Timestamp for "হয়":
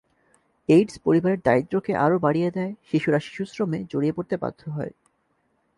4.69-4.93